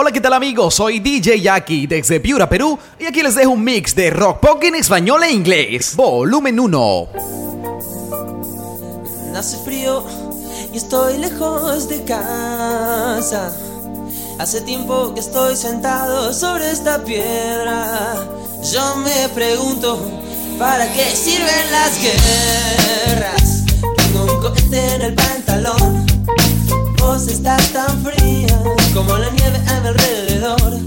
[0.00, 0.76] Hola, ¿qué tal amigos?
[0.76, 4.62] Soy DJ Jackie desde Piura, Perú y aquí les dejo un mix de rock pop
[4.62, 5.96] en español e inglés.
[5.96, 7.08] Volumen 1.
[9.34, 10.04] Hace frío
[10.72, 13.52] y estoy lejos de casa.
[14.38, 18.14] Hace tiempo que estoy sentado sobre esta piedra.
[18.72, 19.98] Yo me pregunto,
[20.60, 23.64] ¿para qué sirven las guerras?
[23.96, 26.06] Tengo un cohete en el pantalón.
[27.00, 30.80] Vos estás tan fría como la nieve a mi alrededor.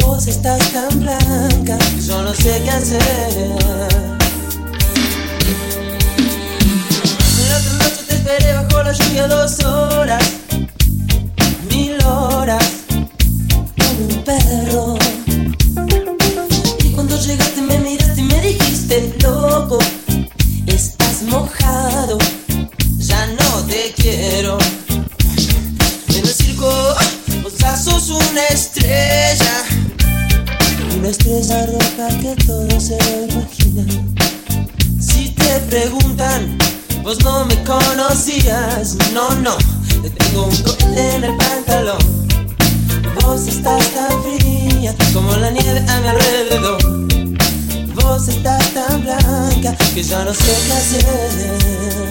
[0.00, 3.00] Vos estás tan blanca, yo no sé qué hacer.
[7.48, 10.24] La otra noche te esperé bajo la lluvia dos horas,
[11.68, 14.96] mil horas, como un perro.
[16.82, 19.78] Y cuando llegaste me miraste y me dijiste, loco,
[31.38, 33.84] estrella roja que todo se lo imagina.
[35.00, 36.58] Si te preguntan,
[37.02, 39.56] vos no me conocías, no, no,
[40.02, 41.98] te tengo un cohete en el pantalón.
[43.22, 46.82] Vos estás tan fría como la nieve a mi alrededor.
[47.94, 52.10] Vos estás tan blanca que ya no sé qué hacer.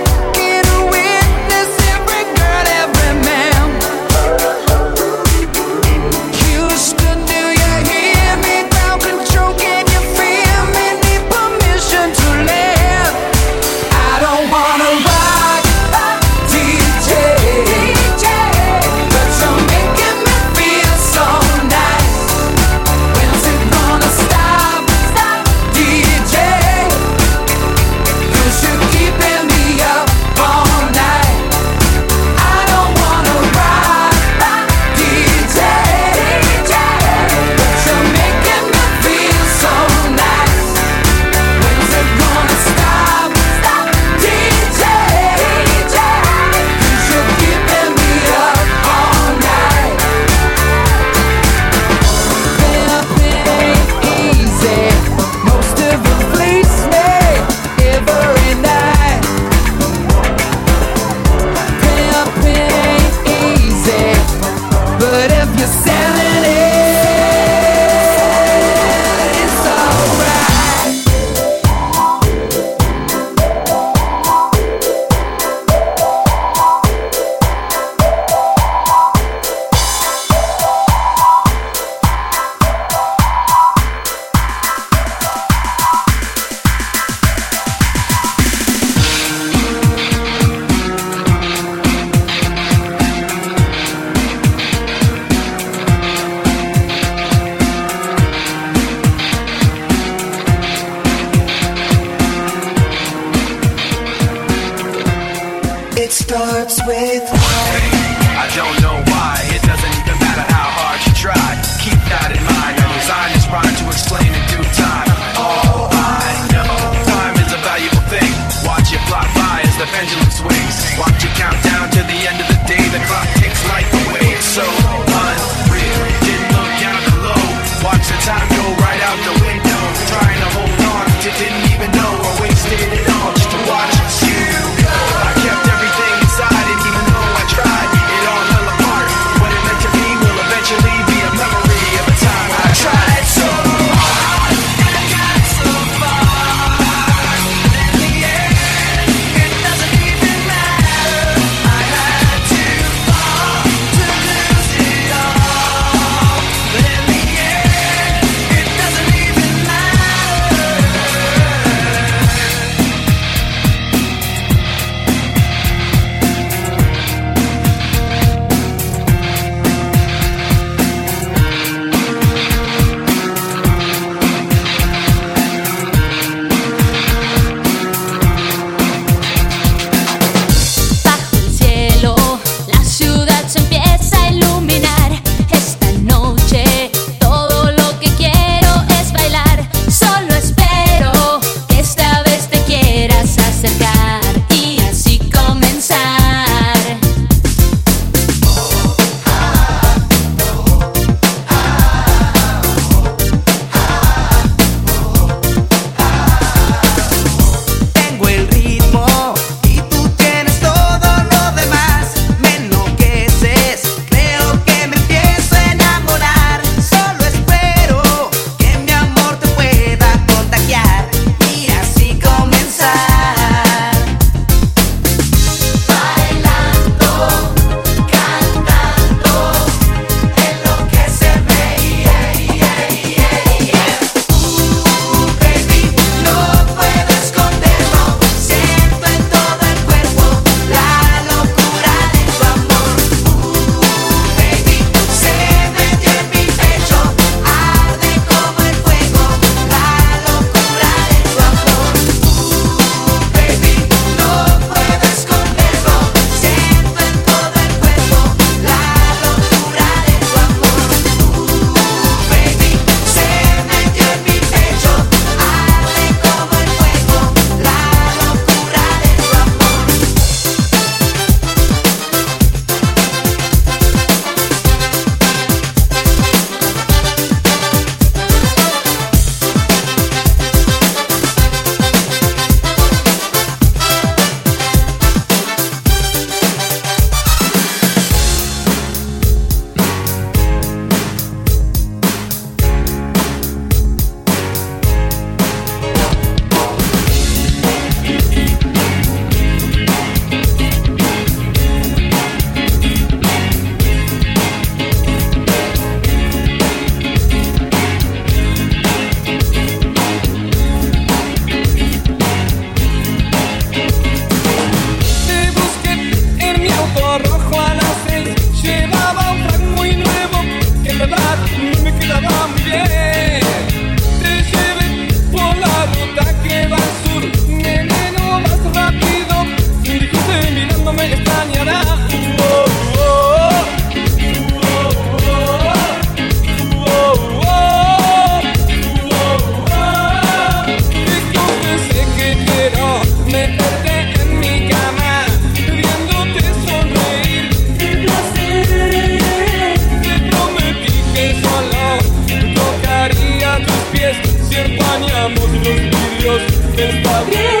[354.91, 356.41] acompañamos los vidrios
[356.75, 357.60] que del padre.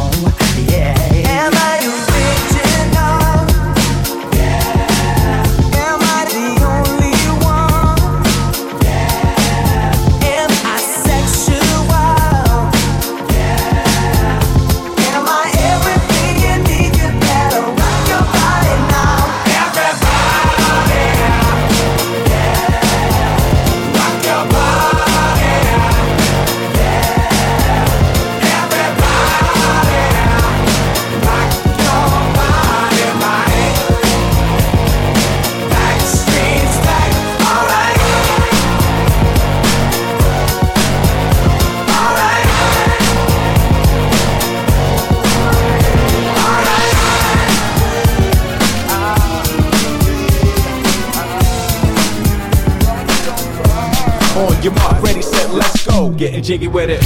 [54.63, 56.11] Your mark, ready, set, let's go.
[56.11, 57.01] Getting jiggy with it.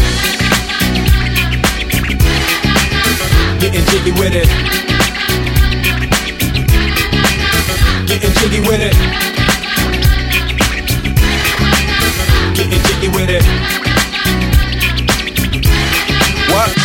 [3.62, 4.48] Getting jiggy with it.
[8.08, 8.94] Getting jiggy with it.
[12.58, 13.44] Getting jiggy with it.
[16.52, 16.85] What?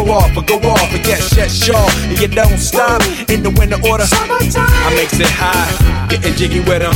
[0.09, 0.91] off, but go off.
[0.91, 1.75] But yes, yes, sure.
[2.09, 4.05] And you don't stop in the winter order.
[4.09, 6.93] I makes it high, getting jiggy with them.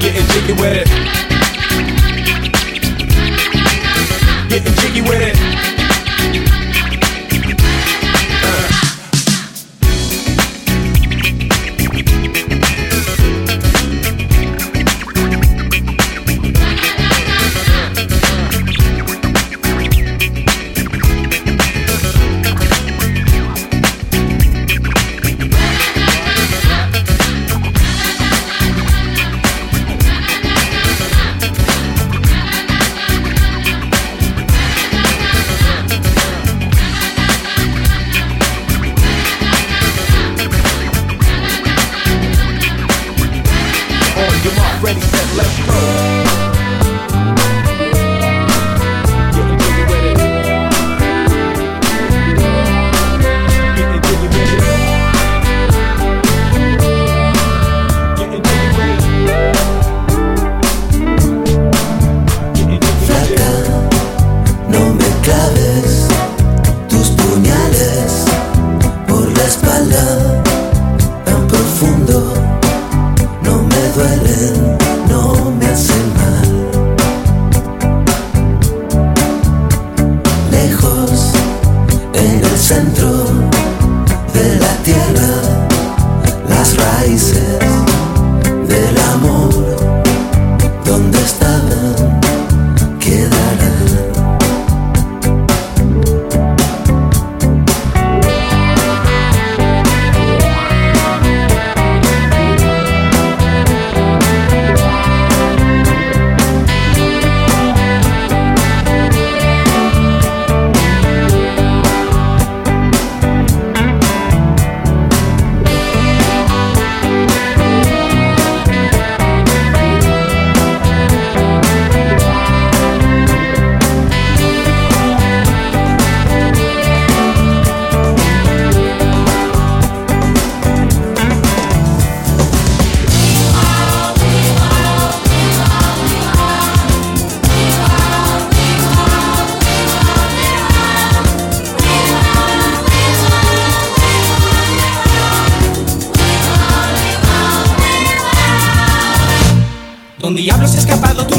[0.00, 0.88] Getting jiggy with it.
[4.48, 5.45] Getting jiggy with it.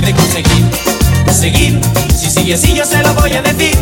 [0.00, 0.64] puede conseguir
[1.32, 1.80] Seguir,
[2.16, 3.76] si sigue así yo se lo voy a decir.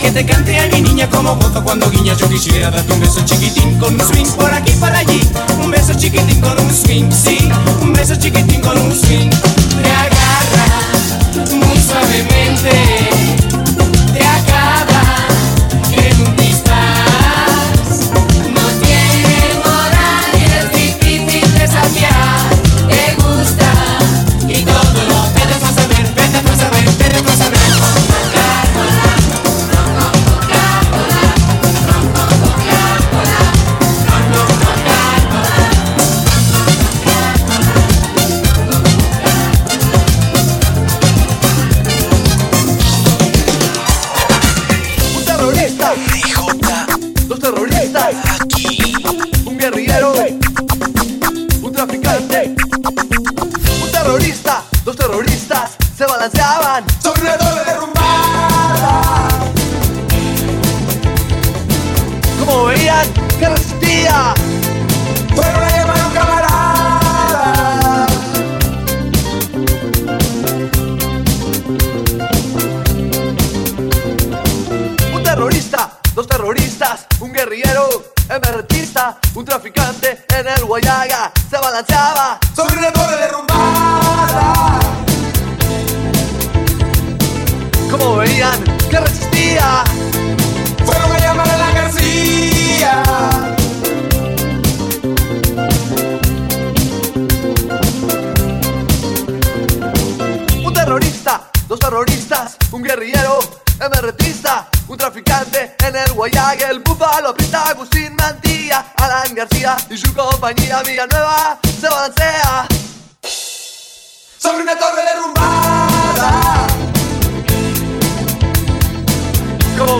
[0.00, 3.20] Que te cante a mi niña como gozo cuando guiñas Yo quisiera darte un beso
[3.24, 5.20] chiquitín con un swing por aquí por allí.
[5.62, 7.50] Un beso chiquitín con un swing, sí.
[7.82, 9.28] Un beso chiquitín con un swing.
[9.82, 10.66] Te agarra
[11.50, 13.57] muy suavemente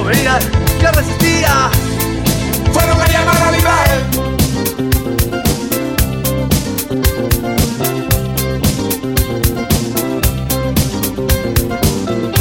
[0.09, 1.71] Que resistía.
[2.73, 4.07] Fueron a llamar a Vivael.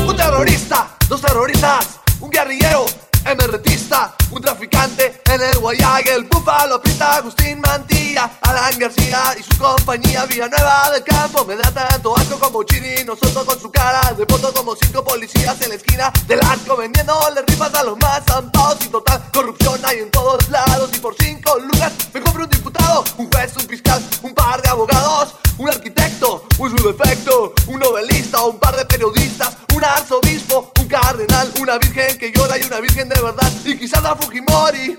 [0.08, 2.86] Un terrorista, dos terroristas, un guerrillero,
[3.26, 9.58] emergentista, un traficante en el Guayaga, el búfalo pinta Agustín Mantilla, Alan García y su
[9.58, 12.17] compañía Villanueva del Campo me da tanto
[12.58, 16.12] asco como Chini, nosotros con su cara de foto como cinco policías en la esquina
[16.28, 18.78] del arco vendiéndole rifas a los más zampados.
[18.86, 20.90] Y total corrupción hay en todos lados.
[20.94, 24.70] Y por cinco lucas me compro un diputado, un juez, un fiscal, un par de
[24.70, 31.52] abogados, un arquitecto, un subefecto, un novelista, un par de periodistas, un arzobispo, un cardenal,
[31.60, 33.52] una virgen que llora y una virgen de verdad.
[33.66, 34.98] Y quizás la Fujimori.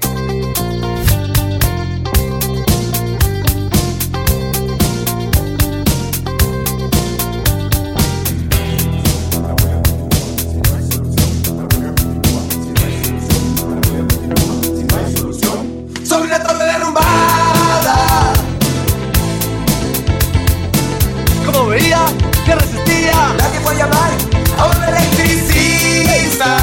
[21.79, 23.35] Que resistía.
[23.39, 24.11] La que fue a llamar
[24.59, 26.57] a un electricista.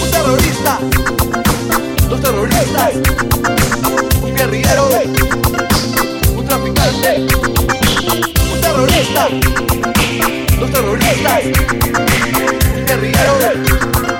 [0.00, 0.78] Un terrorista,
[2.08, 2.90] dos terroristas,
[4.22, 4.88] un guerrillero,
[6.34, 7.26] un traficante,
[8.08, 9.28] un terrorista,
[10.58, 11.42] dos terroristas,
[12.76, 14.11] un guerrillero.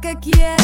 [0.00, 0.57] Que quiero